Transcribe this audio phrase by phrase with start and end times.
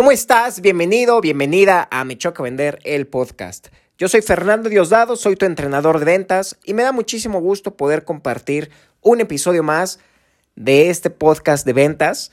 [0.00, 0.62] ¿Cómo estás?
[0.62, 3.68] Bienvenido, bienvenida a Me Choca Vender el podcast.
[3.98, 8.06] Yo soy Fernando Diosdado, soy tu entrenador de ventas y me da muchísimo gusto poder
[8.06, 8.70] compartir
[9.02, 9.98] un episodio más
[10.56, 12.32] de este podcast de ventas.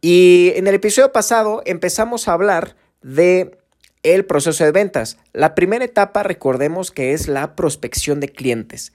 [0.00, 3.58] Y en el episodio pasado empezamos a hablar de
[4.04, 5.18] el proceso de ventas.
[5.32, 8.92] La primera etapa, recordemos que es la prospección de clientes.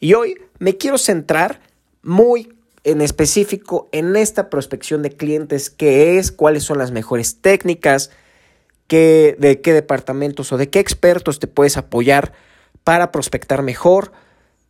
[0.00, 1.60] Y hoy me quiero centrar
[2.02, 2.55] muy
[2.86, 8.12] en específico en esta prospección de clientes, qué es, cuáles son las mejores técnicas,
[8.86, 12.32] qué, de qué departamentos o de qué expertos te puedes apoyar
[12.84, 14.12] para prospectar mejor,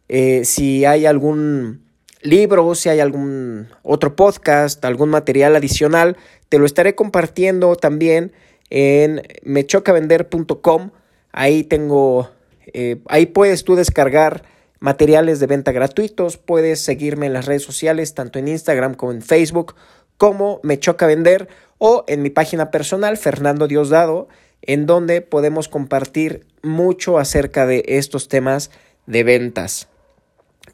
[0.09, 1.83] eh, si hay algún
[2.23, 6.17] libro, si hay algún otro podcast, algún material adicional,
[6.49, 8.33] te lo estaré compartiendo también
[8.71, 10.91] en mechocavender.com.
[11.33, 12.31] Ahí tengo,
[12.73, 16.37] eh, ahí puedes tú descargar materiales de venta gratuitos.
[16.37, 19.75] Puedes seguirme en las redes sociales, tanto en Instagram como en Facebook,
[20.17, 24.29] como Me Choca Vender, o en mi página personal, Fernando Diosdado,
[24.63, 28.71] en donde podemos compartir mucho acerca de estos temas
[29.07, 29.89] de ventas.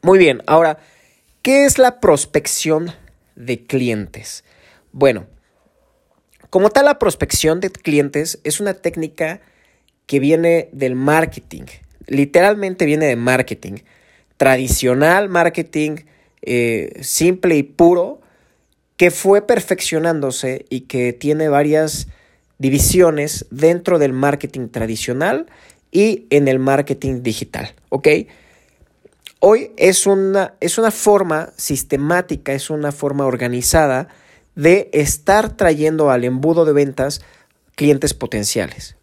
[0.01, 0.79] Muy bien, ahora,
[1.41, 2.91] ¿qué es la prospección
[3.35, 4.43] de clientes?
[4.91, 5.27] Bueno,
[6.49, 9.41] como tal, la prospección de clientes es una técnica
[10.05, 11.63] que viene del marketing,
[12.07, 13.77] literalmente viene de marketing
[14.37, 15.97] tradicional, marketing
[16.41, 18.21] eh, simple y puro,
[18.97, 22.07] que fue perfeccionándose y que tiene varias
[22.57, 25.47] divisiones dentro del marketing tradicional
[25.91, 27.73] y en el marketing digital.
[29.45, 34.07] Hoy es una, es una forma sistemática, es una forma organizada
[34.55, 37.21] de estar trayendo al embudo de ventas
[37.75, 38.95] clientes potenciales.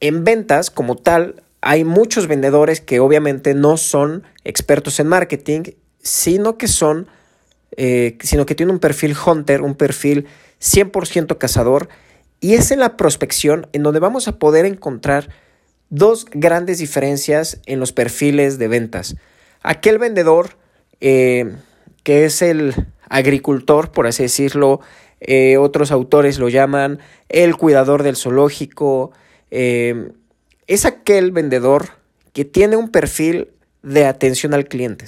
[0.00, 5.62] En ventas como tal hay muchos vendedores que obviamente no son expertos en marketing,
[6.02, 7.06] sino que son,
[7.76, 10.26] eh, sino que tienen un perfil hunter, un perfil
[10.60, 11.88] 100% cazador,
[12.40, 15.28] y es en la prospección en donde vamos a poder encontrar
[15.90, 19.16] dos grandes diferencias en los perfiles de ventas.
[19.62, 20.56] Aquel vendedor
[21.00, 21.56] eh,
[22.02, 22.74] que es el
[23.08, 24.80] agricultor, por así decirlo,
[25.20, 29.12] eh, otros autores lo llaman el cuidador del zoológico,
[30.70, 31.88] es aquel vendedor
[32.32, 33.48] que tiene un perfil
[33.82, 35.04] de atención al cliente.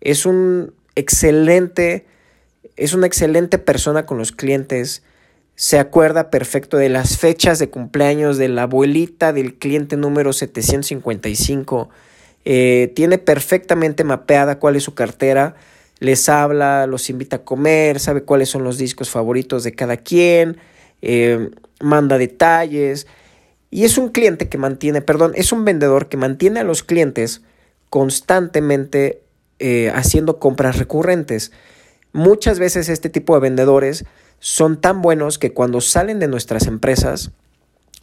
[0.00, 2.06] Es un excelente,
[2.76, 5.02] es una excelente persona con los clientes.
[5.56, 11.90] Se acuerda perfecto de las fechas de cumpleaños de la abuelita del cliente número 755.
[12.44, 15.56] Eh, tiene perfectamente mapeada cuál es su cartera.
[15.98, 20.58] Les habla, los invita a comer, sabe cuáles son los discos favoritos de cada quien.
[21.02, 23.08] Eh, manda detalles
[23.70, 27.42] y es un cliente que mantiene, perdón, es un vendedor que mantiene a los clientes
[27.88, 29.22] constantemente
[29.58, 31.52] eh, haciendo compras recurrentes.
[32.12, 34.04] Muchas veces este tipo de vendedores
[34.40, 37.30] son tan buenos que cuando salen de nuestras empresas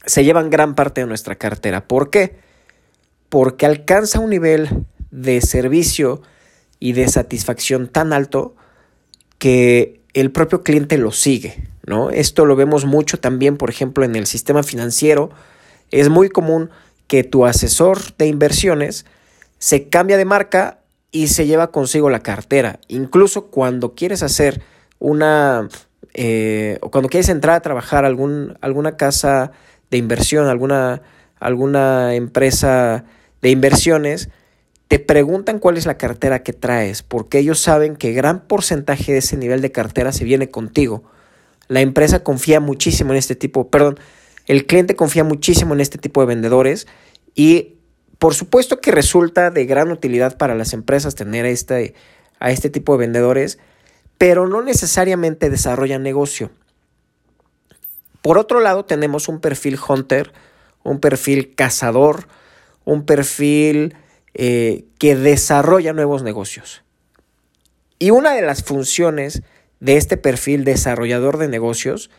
[0.06, 1.88] se llevan gran parte de nuestra cartera.
[1.88, 2.38] ¿Por qué?
[3.28, 6.22] Porque alcanza un nivel de servicio
[6.80, 8.56] y de satisfacción tan alto
[9.40, 12.10] que el propio cliente lo sigue, ¿no?
[12.10, 15.30] Esto lo vemos mucho también, por ejemplo, en el sistema financiero,
[15.92, 16.70] es muy común
[17.08, 19.06] que tu asesor de inversiones
[19.60, 20.80] se cambia de marca
[21.12, 22.80] y se lleva consigo la cartera.
[22.88, 24.62] Incluso cuando quieres hacer
[25.00, 25.70] una,
[26.14, 29.52] eh, o cuando quieres entrar a trabajar algún, alguna casa
[29.90, 31.02] de inversión, alguna,
[31.40, 33.06] alguna empresa
[33.42, 34.30] de inversiones,
[34.88, 39.20] te preguntan cuál es la cartera que traes, porque ellos saben que gran porcentaje de
[39.20, 41.04] ese nivel de cartera se viene contigo.
[41.68, 44.00] La empresa confía muchísimo en este tipo, perdón,
[44.48, 46.88] el cliente confía muchísimo en este tipo de vendedores
[47.36, 47.78] y
[48.18, 51.94] por supuesto que resulta de gran utilidad para las empresas tener a este,
[52.40, 53.60] a este tipo de vendedores,
[54.18, 56.50] pero no necesariamente desarrollan negocio.
[58.24, 60.34] Por otro lado, tenemos un perfil hunter,
[60.84, 62.28] un perfil cazador,
[62.86, 63.96] un perfil
[64.34, 66.84] eh, que desarrolla nuevos negocios.
[68.00, 69.44] Y una de las funciones
[69.80, 72.10] de este perfil desarrollador de negocios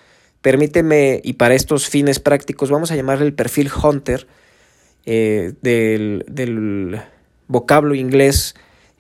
[0.43, 4.27] Permíteme, y para estos fines prácticos, vamos a llamarle el perfil Hunter
[5.05, 7.01] eh, del,
[7.49, 8.55] vocablo inglés,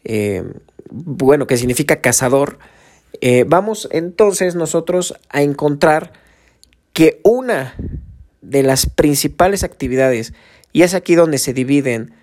[0.05, 0.43] eh,
[0.90, 2.58] bueno, que significa cazador.
[3.20, 6.12] Eh, vamos entonces nosotros a encontrar
[6.93, 7.75] que una
[8.41, 10.32] de las principales actividades,
[10.73, 12.14] y es aquí donde se dividen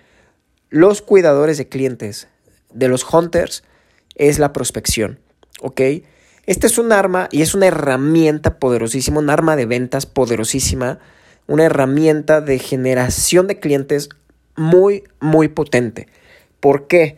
[0.68, 2.28] los cuidadores de clientes
[2.74, 3.62] de los hunters,
[4.16, 5.20] es la prospección.
[5.60, 5.80] ¿Ok?
[6.46, 11.00] Este es un arma y es una herramienta poderosísima, un arma de ventas poderosísima,
[11.48, 14.08] una herramienta de generación de clientes
[14.56, 16.06] muy, muy potente.
[16.60, 17.16] ¿Por qué?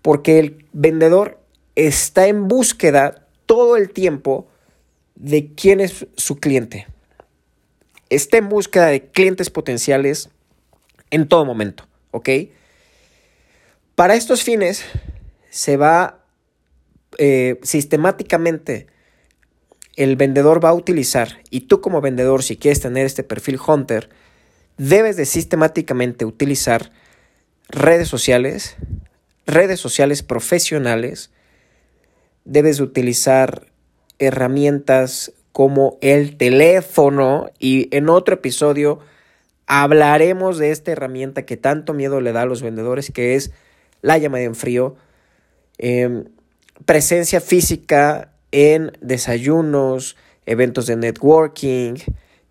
[0.00, 1.40] Porque el vendedor
[1.74, 4.46] está en búsqueda todo el tiempo
[5.16, 6.86] de quién es su cliente.
[8.10, 10.28] Esté en búsqueda de clientes potenciales
[11.10, 12.28] en todo momento, ¿ok?
[13.94, 14.84] Para estos fines
[15.50, 16.21] se va
[17.18, 18.86] eh, sistemáticamente
[19.96, 24.08] el vendedor va a utilizar, y tú como vendedor, si quieres tener este perfil Hunter,
[24.78, 26.92] debes de sistemáticamente utilizar
[27.68, 28.76] redes sociales,
[29.46, 31.30] redes sociales profesionales,
[32.44, 33.66] debes de utilizar
[34.18, 39.00] herramientas como el teléfono y en otro episodio
[39.66, 43.52] hablaremos de esta herramienta que tanto miedo le da a los vendedores que es
[44.00, 44.96] la llamada en frío.
[45.78, 46.24] Em,
[46.84, 51.94] presencia física en desayunos, eventos de networking,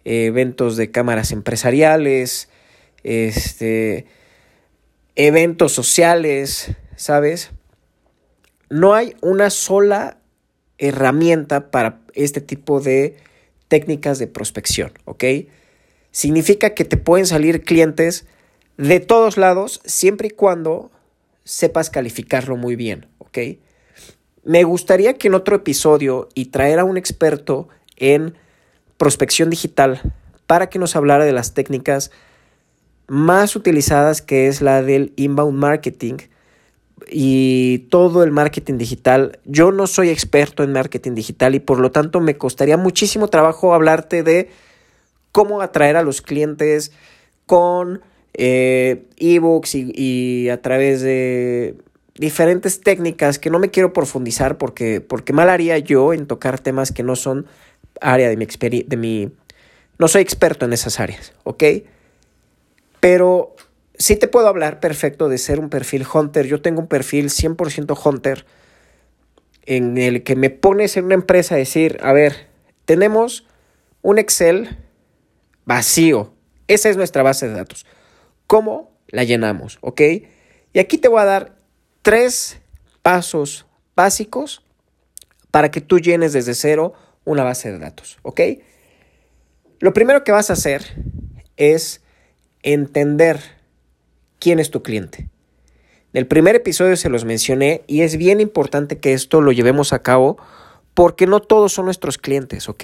[0.03, 2.49] eventos de cámaras empresariales,
[3.03, 4.05] este,
[5.15, 7.51] eventos sociales, ¿sabes?
[8.69, 10.17] No hay una sola
[10.77, 13.17] herramienta para este tipo de
[13.67, 15.23] técnicas de prospección, ¿ok?
[16.11, 18.25] Significa que te pueden salir clientes
[18.77, 20.91] de todos lados siempre y cuando
[21.43, 23.37] sepas calificarlo muy bien, ¿ok?
[24.43, 27.67] Me gustaría que en otro episodio y traer a un experto
[27.97, 28.35] en
[28.97, 30.01] prospección digital
[30.47, 32.11] para que nos hablara de las técnicas
[33.07, 36.17] más utilizadas que es la del inbound marketing
[37.09, 39.39] y todo el marketing digital.
[39.45, 43.73] Yo no soy experto en marketing digital y por lo tanto me costaría muchísimo trabajo
[43.73, 44.49] hablarte de
[45.31, 46.91] cómo atraer a los clientes
[47.45, 48.01] con
[48.33, 51.75] eh, ebooks y, a través de
[52.15, 56.91] diferentes técnicas que no me quiero profundizar porque, porque mal haría yo en tocar temas
[56.91, 57.47] que no son
[57.99, 59.31] área de mi experiencia, de mi...
[59.97, 61.63] No soy experto en esas áreas, ¿ok?
[62.99, 63.55] Pero
[63.97, 66.47] sí te puedo hablar perfecto de ser un perfil hunter.
[66.47, 68.45] Yo tengo un perfil 100% hunter
[69.65, 72.47] en el que me pones en una empresa a decir, a ver,
[72.85, 73.45] tenemos
[74.01, 74.77] un Excel
[75.65, 76.33] vacío.
[76.67, 77.85] Esa es nuestra base de datos.
[78.47, 79.77] ¿Cómo la llenamos?
[79.81, 80.01] ¿Ok?
[80.73, 81.60] Y aquí te voy a dar
[82.01, 82.61] tres
[83.01, 83.65] pasos
[83.95, 84.63] básicos
[85.51, 86.93] para que tú llenes desde cero
[87.25, 88.17] una base de datos.
[88.23, 88.41] ¿Ok?
[89.79, 90.83] Lo primero que vas a hacer
[91.57, 92.01] es
[92.63, 93.39] entender
[94.39, 95.29] quién es tu cliente.
[96.13, 99.93] En el primer episodio se los mencioné y es bien importante que esto lo llevemos
[99.93, 100.37] a cabo
[100.93, 102.83] porque no todos son nuestros clientes, ¿ok?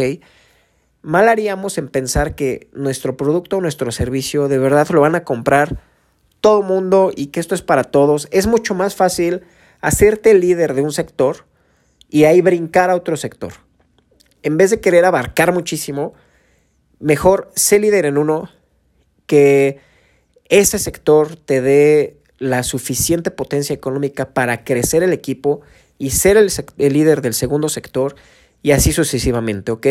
[1.01, 5.23] Mal haríamos en pensar que nuestro producto o nuestro servicio de verdad lo van a
[5.23, 5.79] comprar
[6.41, 8.27] todo mundo y que esto es para todos.
[8.31, 9.41] Es mucho más fácil
[9.81, 11.45] hacerte líder de un sector
[12.09, 13.53] y ahí brincar a otro sector.
[14.43, 16.13] En vez de querer abarcar muchísimo,
[16.99, 18.49] mejor sé líder en uno
[19.25, 19.79] que
[20.49, 25.61] ese sector te dé la suficiente potencia económica para crecer el equipo
[25.97, 28.15] y ser el, líder del segundo sector
[28.61, 29.87] y así sucesivamente, ¿ok?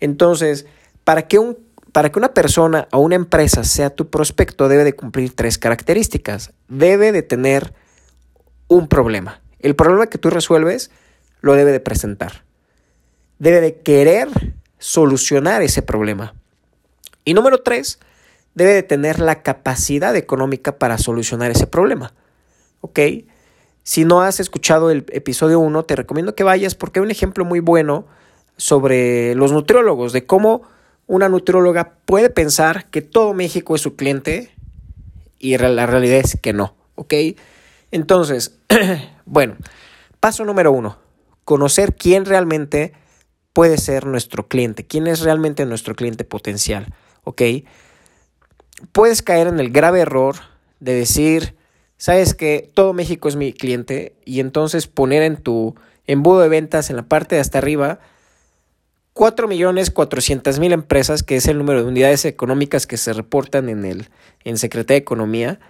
[0.00, 0.66] Entonces,
[1.04, 1.58] para que, un,
[1.94, 6.52] para que una persona o una empresa sea tu prospecto debe de cumplir tres características.
[6.66, 7.72] Debe de tener
[8.66, 9.40] un problema.
[9.60, 10.90] El problema que tú resuelves
[11.40, 12.42] lo debe de presentar.
[13.38, 14.26] Debe de querer
[14.80, 16.34] solucionar ese problema.
[17.24, 18.00] Y número tres,
[18.56, 22.12] debe de tener la capacidad económica para solucionar ese problema.
[22.80, 22.98] ¿Ok?
[23.84, 27.44] Si no has escuchado el episodio 1, te recomiendo que vayas porque hay un ejemplo
[27.44, 28.04] muy bueno
[28.56, 30.74] sobre los nutriólogos, de cómo
[31.06, 34.54] una nutrióloga puede pensar que todo México es su cliente
[35.38, 36.74] y la realidad es que no.
[36.94, 37.14] ¿Ok?
[37.90, 38.58] Entonces,
[39.24, 39.56] bueno,
[40.20, 40.98] paso número uno,
[41.44, 42.92] conocer quién realmente
[43.52, 46.94] puede ser nuestro cliente, quién es realmente nuestro cliente potencial.
[47.24, 47.42] ¿Ok?
[48.92, 50.36] puedes caer en el grave error
[50.80, 51.56] de decir,
[51.96, 55.74] sabes que todo México es mi cliente y entonces poner en tu
[56.06, 58.00] embudo de ventas en la parte de hasta arriba
[59.14, 63.68] 4 millones 400 mil empresas, que es el número de unidades económicas que se reportan
[63.68, 64.10] en el
[64.44, 65.60] en Secretaría de Economía.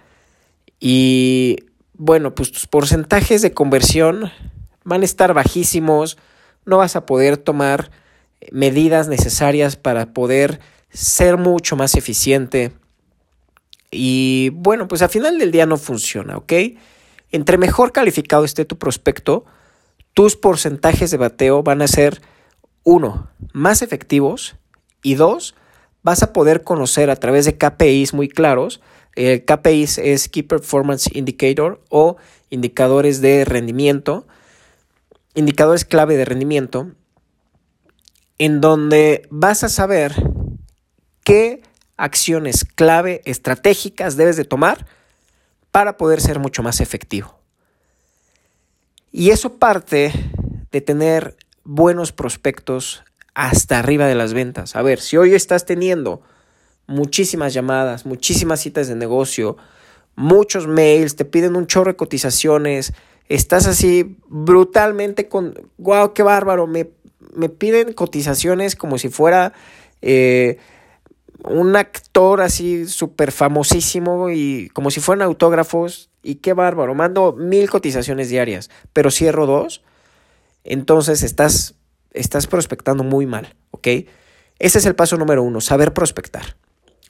[0.79, 1.57] Y
[1.93, 4.31] bueno, pues tus porcentajes de conversión
[4.83, 6.17] van a estar bajísimos,
[6.65, 7.91] no vas a poder tomar
[8.51, 10.59] medidas necesarias para poder
[10.91, 12.71] ser mucho más eficiente.
[13.91, 16.53] Y bueno, pues al final del día no funciona, ¿ok?
[17.31, 19.45] Entre mejor calificado esté tu prospecto,
[20.13, 22.21] tus porcentajes de bateo van a ser,
[22.85, 24.55] uno, más efectivos
[25.03, 25.55] y dos,
[26.03, 28.79] vas a poder conocer a través de KPIs muy claros.
[29.15, 32.15] El KPIs es Key Performance Indicator o
[32.49, 34.27] indicadores de rendimiento,
[35.33, 36.91] indicadores clave de rendimiento,
[38.37, 40.13] en donde vas a saber
[41.23, 41.63] qué
[41.97, 44.85] acciones clave estratégicas debes de tomar
[45.71, 47.39] para poder ser mucho más efectivo.
[49.11, 50.11] Y eso parte
[50.71, 51.35] de tener
[51.65, 53.03] buenos prospectos
[53.33, 54.75] hasta arriba de las ventas.
[54.75, 56.21] A ver, si hoy estás teniendo
[56.87, 59.57] muchísimas llamadas, muchísimas citas de negocio,
[60.15, 62.93] muchos mails, te piden un chorro de cotizaciones,
[63.27, 66.89] estás así brutalmente con, wow, qué bárbaro, me,
[67.33, 69.51] me piden cotizaciones como si fuera
[70.01, 70.57] eh,
[71.43, 77.69] un actor así súper famosísimo y como si fueran autógrafos y qué bárbaro, mando mil
[77.69, 79.81] cotizaciones diarias, pero cierro dos,
[80.65, 81.75] entonces estás,
[82.11, 83.87] estás prospectando muy mal, ¿ok?
[84.59, 86.57] Ese es el paso número uno, saber prospectar,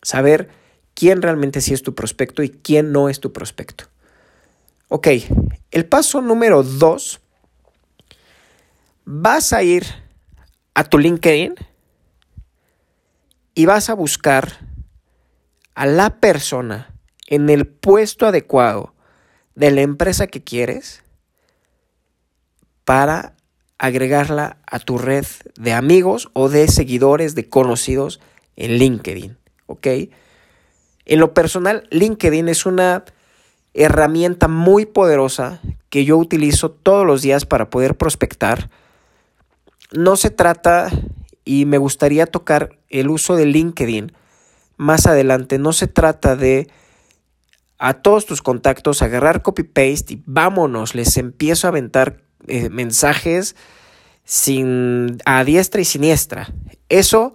[0.01, 0.49] saber
[0.93, 3.85] quién realmente sí es tu prospecto y quién no es tu prospecto.
[4.89, 5.07] Ok,
[5.71, 7.21] el paso número dos,
[9.05, 9.85] vas a ir
[10.73, 11.55] a tu LinkedIn
[13.55, 14.59] y vas a buscar
[15.75, 16.93] a la persona
[17.27, 18.93] en el puesto adecuado
[19.55, 21.03] de la empresa que quieres
[22.83, 23.34] para
[23.77, 25.25] agregarla a tu red
[25.57, 28.19] de amigos o de seguidores, de conocidos
[28.55, 29.37] en LinkedIn.
[29.67, 29.87] ¿Ok?
[31.05, 33.05] En lo personal, LinkedIn es una
[33.73, 38.69] herramienta muy poderosa que yo utilizo todos los días para poder prospectar.
[39.91, 40.89] No se trata,
[41.43, 44.13] y me gustaría tocar el uso de LinkedIn
[44.77, 46.67] más adelante, no se trata de
[47.77, 53.55] a todos tus contactos agarrar copy-paste y vámonos, les empiezo a aventar eh, mensajes
[54.23, 56.47] sin, a diestra y siniestra.
[56.89, 57.33] Eso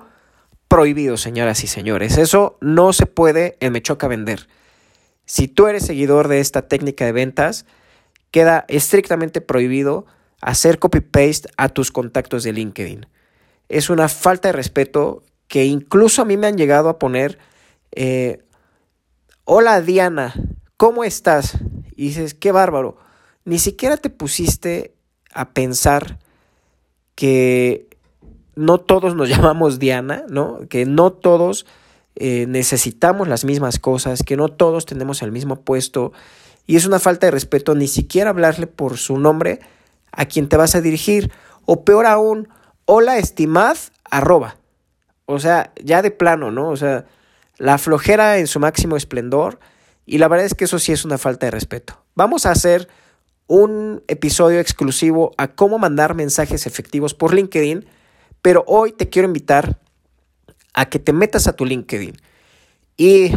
[0.69, 2.17] prohibido, señoras y señores.
[2.19, 4.49] Eso no se puede en Me Choca Vender.
[5.25, 7.67] Si tú eres seguidor de esta técnica de ventas,
[8.31, 10.07] queda estrictamente prohibido
[10.41, 13.07] hacer copy-paste a tus contactos de LinkedIn.
[13.69, 17.39] Es una falta de respeto que incluso a mí me han llegado a poner,
[17.93, 18.39] eh,
[19.45, 20.35] hola Diana,
[20.77, 21.59] ¿cómo estás?
[21.97, 22.97] Y dices, qué bárbaro.
[23.45, 24.95] Ni siquiera te pusiste
[25.33, 26.19] a pensar
[27.15, 27.87] que
[28.57, 30.61] no todos nos llamamos Diana, ¿no?
[30.69, 31.67] Que no todos
[32.17, 36.13] eh, necesitamos las mismas cosas, que no todos tenemos el mismo puesto.
[36.67, 39.61] Y es una falta de respeto ni siquiera hablarle por su nombre
[40.13, 41.33] a quien te vas a dirigir.
[41.65, 42.49] O peor aún,
[42.85, 44.57] hola estimad, arroba.
[45.27, 46.69] O sea, ya de plano, ¿no?
[46.69, 47.07] O sea,
[47.59, 49.61] la flojera en su máximo esplendor.
[50.05, 52.03] Y la verdad es que eso sí es una falta de respeto.
[52.15, 52.89] Vamos a hacer
[53.51, 57.85] un episodio exclusivo a cómo mandar mensajes efectivos por LinkedIn
[58.43, 59.79] pero hoy te quiero invitar
[60.73, 62.17] a que te metas a tu LinkedIn.
[62.97, 63.33] Y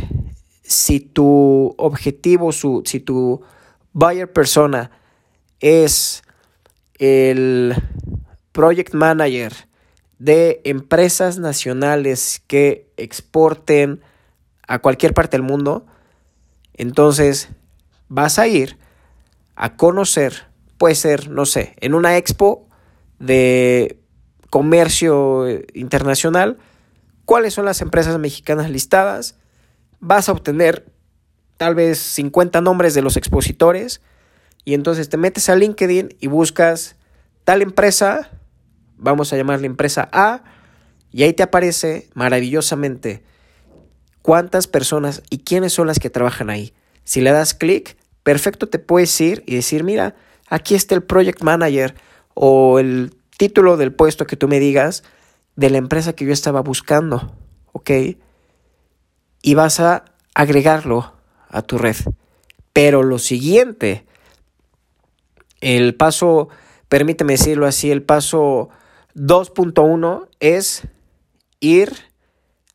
[0.62, 3.42] si tu objetivo, si tu
[3.92, 4.92] buyer persona
[5.60, 6.24] es
[7.00, 7.76] el
[8.52, 9.54] project manager
[10.20, 14.02] de empresas nacionales que exporten
[14.68, 15.86] a cualquier parte del mundo,
[16.76, 17.50] entonces
[18.10, 18.78] vas a ir
[19.56, 22.68] a conocer, puede ser, no sé, en una expo
[23.20, 24.00] de
[24.50, 26.58] comercio internacional,
[27.26, 29.38] cuáles son las empresas mexicanas listadas,
[30.00, 30.92] vas a obtener
[31.58, 34.02] tal vez 50 nombres de los expositores
[34.66, 36.96] y entonces te metes a LinkedIn y buscas
[37.44, 38.30] tal empresa,
[38.98, 40.44] vamos a llamarla empresa A,
[41.12, 43.24] y ahí te aparece maravillosamente
[44.22, 46.74] cuántas personas y quiénes son las que trabajan ahí.
[47.04, 50.16] Si le das clic, perfecto te puedes ir y decir, mira,
[50.50, 51.96] aquí está el project manager
[52.34, 55.04] o el título del puesto que tú me digas
[55.56, 57.36] de la empresa que yo estaba buscando,
[57.74, 57.92] ¿ok?
[59.42, 61.14] Y vas a agregarlo
[61.50, 61.96] a tu red.
[62.72, 64.06] Pero lo siguiente,
[65.62, 66.50] el paso,
[66.90, 68.70] permíteme decirlo así, el paso
[69.16, 70.88] 2.1 es
[71.60, 71.94] ir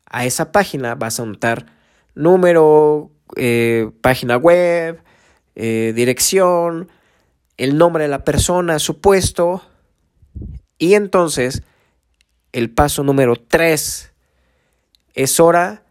[0.07, 1.67] a esa página, vas a anotar
[2.15, 5.03] número, eh, página web,
[5.61, 6.89] eh, dirección,
[7.57, 9.61] el nombre de la persona, su puesto,
[10.79, 11.65] y entonces,
[12.53, 14.13] el paso número 3
[15.15, 15.83] es hora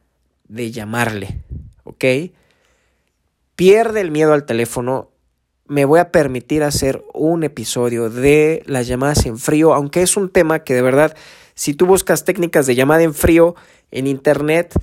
[0.48, 1.44] de llamarle,
[1.84, 2.06] ¿ok?
[3.58, 5.12] Pierde el miedo al teléfono.
[5.66, 10.30] Me voy a permitir hacer un episodio de las llamadas en frío, aunque es un
[10.30, 11.18] tema que de verdad,
[11.56, 13.56] si tú buscas técnicas de llamada en frío
[13.92, 14.74] en internet,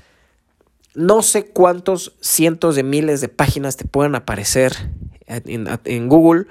[0.95, 4.73] no sé cuántos cientos de miles de páginas te puedan aparecer
[5.27, 6.47] en, en Google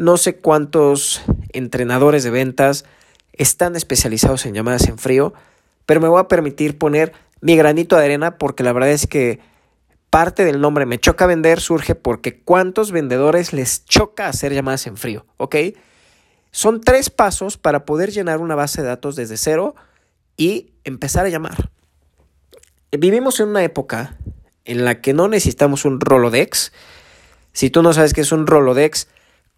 [0.00, 1.20] no sé cuántos
[1.52, 2.86] entrenadores de ventas
[3.34, 5.34] están especializados en llamadas en frío,
[5.84, 9.40] pero me voy a permitir poner mi granito de arena porque la verdad es que
[10.08, 14.96] parte del nombre me choca vender surge porque cuántos vendedores les choca hacer llamadas en
[14.96, 15.56] frío, ¿ok?
[16.50, 19.74] Son tres pasos para poder llenar una base de datos desde cero
[20.38, 21.70] y empezar a llamar.
[22.98, 24.16] Vivimos en una época
[24.64, 26.72] en la que no necesitamos un Rolodex.
[27.52, 29.06] Si tú no sabes qué es un Rolodex,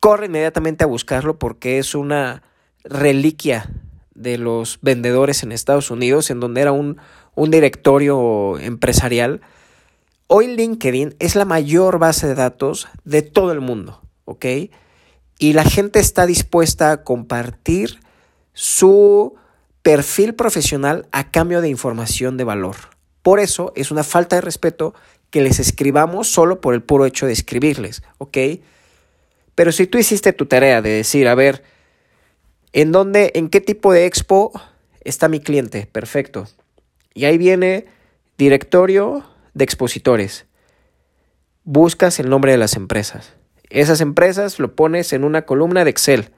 [0.01, 2.43] corre inmediatamente a buscarlo porque es una
[2.85, 3.71] reliquia
[4.15, 6.99] de los vendedores en Estados Unidos, en donde era un,
[7.35, 9.41] directorio empresarial.
[10.27, 14.45] Hoy LinkedIn es la mayor base de datos de todo el mundo, ¿ok?
[15.39, 18.01] Y la gente está dispuesta a compartir
[18.53, 19.37] su
[19.81, 22.92] perfil profesional a cambio de información de valor.
[23.23, 24.95] Por eso es una falta de respeto
[25.31, 28.37] que les escribamos solo por el puro hecho de escribirles, ¿ok?
[29.55, 31.63] Pero si tú hiciste tu tarea de decir, a ver,
[32.73, 34.53] ¿en dónde, en qué tipo de expo
[35.05, 35.87] está mi cliente?
[35.91, 36.47] Perfecto.
[37.15, 37.87] Y ahí viene
[38.39, 39.25] directorio
[39.55, 40.47] de expositores.
[41.65, 43.35] Buscas el nombre de las empresas.
[43.71, 46.31] Esas empresas lo pones en una columna de Excel.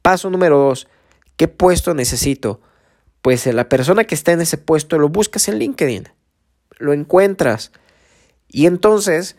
[0.00, 0.88] Paso número dos.
[1.36, 2.60] ¿Qué puesto necesito?
[3.22, 6.08] Pues la persona que está en ese puesto lo buscas en LinkedIn.
[6.78, 7.70] Lo encuentras.
[8.48, 9.36] Y entonces,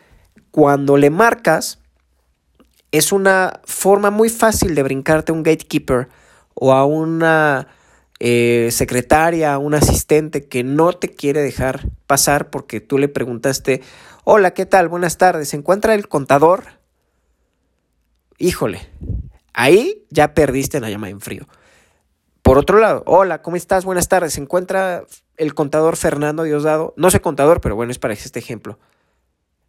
[0.52, 1.80] cuando le marcas,
[2.92, 6.08] es una forma muy fácil de brincarte a un gatekeeper
[6.54, 7.68] o a una
[8.20, 13.82] eh, secretaria, un asistente que no te quiere dejar pasar porque tú le preguntaste,
[14.24, 14.88] hola, ¿qué tal?
[14.88, 16.64] Buenas tardes, ¿se encuentra el contador?
[18.38, 18.88] Híjole,
[19.54, 21.48] ahí ya perdiste la llama en frío.
[22.44, 23.86] Por otro lado, hola, ¿cómo estás?
[23.86, 25.06] Buenas tardes, ¿se encuentra
[25.38, 26.94] el contador Fernando Diosdado?
[26.98, 28.78] No sé contador, pero bueno, es para este ejemplo.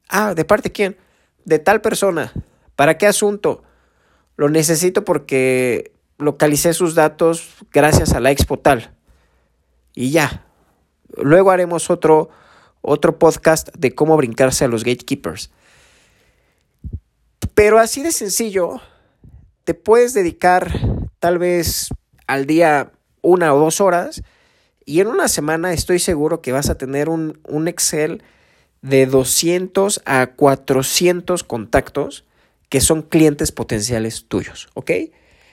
[0.08, 0.96] Ah, ¿de parte quién?
[1.44, 2.32] De tal persona.
[2.74, 3.62] ¿Para qué asunto?
[4.36, 8.92] Lo necesito porque localicé sus datos gracias a la expo tal.
[9.94, 10.44] Y ya.
[11.16, 12.28] Luego haremos otro,
[12.82, 15.52] otro podcast de cómo brincarse a los gatekeepers.
[17.54, 18.80] Pero así de sencillo,
[19.62, 20.72] te puedes dedicar
[21.20, 21.90] tal vez
[22.26, 24.22] al día una o dos horas
[24.84, 28.22] y en una semana estoy seguro que vas a tener un, un Excel
[28.82, 32.24] de 200 a 400 contactos
[32.68, 34.90] que son clientes potenciales tuyos, ¿ok?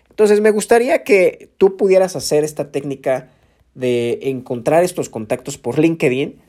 [0.10, 3.30] Entonces me gustaría que tú pudieras hacer esta técnica
[3.74, 6.42] de encontrar estos contactos por LinkedIn.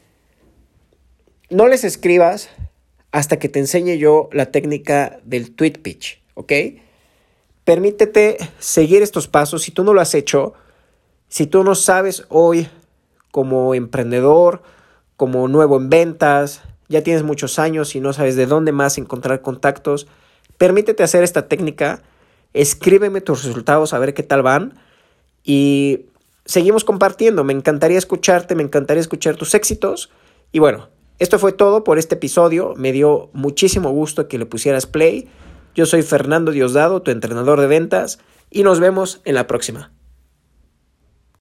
[1.51, 2.49] No les escribas
[3.13, 6.53] hasta que te enseñe yo la técnica del tweet pitch, ¿ok?
[7.65, 9.63] Permítete seguir estos pasos.
[9.63, 10.55] Si tú no lo has hecho,
[11.29, 12.69] si tú no sabes hoy
[13.31, 14.63] como emprendedor,
[15.17, 19.41] como nuevo en ventas, ya tienes muchos años y no sabes de dónde más encontrar
[19.41, 20.07] contactos,
[20.59, 22.03] permítete hacer esta técnica
[22.55, 24.75] escríbeme tus resultados a ver qué tal van
[25.45, 26.07] y
[26.45, 27.45] seguimos compartiendo.
[27.45, 30.11] Me encantaría escucharte, me encantaría escuchar tus éxitos
[30.53, 32.75] y bueno, esto fue todo por este episodio.
[32.77, 35.29] Me dio muchísimo gusto que le pusieras play.
[35.75, 38.19] Yo soy Fernando Diosdado, tu entrenador de ventas
[38.51, 39.93] y nos vemos en la próxima.